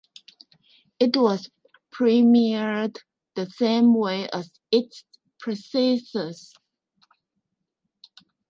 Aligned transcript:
It 0.99 1.15
was 1.15 1.51
premiered 1.93 2.97
the 3.35 3.45
same 3.51 3.93
way 3.93 4.27
as 4.29 4.49
its 4.71 5.03
predecessor. 5.37 6.31